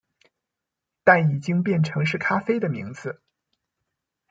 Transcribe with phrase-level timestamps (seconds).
[1.03, 3.21] 但已經變成是咖啡的名字